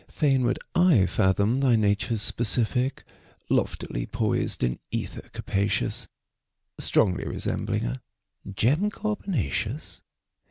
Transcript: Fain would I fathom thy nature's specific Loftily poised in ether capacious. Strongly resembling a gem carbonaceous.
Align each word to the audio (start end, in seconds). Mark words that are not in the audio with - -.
Fain 0.09 0.43
would 0.45 0.57
I 0.73 1.05
fathom 1.05 1.59
thy 1.59 1.75
nature's 1.75 2.23
specific 2.23 3.03
Loftily 3.51 4.07
poised 4.07 4.63
in 4.63 4.79
ether 4.89 5.29
capacious. 5.31 6.07
Strongly 6.79 7.25
resembling 7.27 7.85
a 7.85 8.01
gem 8.51 8.89
carbonaceous. 8.89 10.01